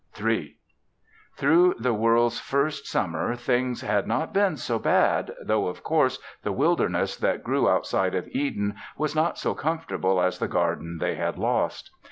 III 0.19 0.57
Through 1.35 1.75
the 1.75 1.93
world's 1.93 2.39
first 2.39 2.87
summer 2.87 3.35
things 3.35 3.81
had 3.81 4.07
not 4.07 4.33
been 4.33 4.57
so 4.57 4.79
bad, 4.79 5.31
though 5.45 5.67
of 5.67 5.83
course 5.83 6.17
the 6.41 6.51
wilderness 6.51 7.15
that 7.17 7.43
grew 7.43 7.69
outside 7.69 8.15
of 8.15 8.27
Eden 8.29 8.77
was 8.97 9.13
not 9.15 9.37
so 9.37 9.53
comfortable 9.53 10.19
as 10.19 10.39
the 10.39 10.47
garden 10.47 10.97
they 10.97 11.13
had 11.13 11.37
lost. 11.37 11.91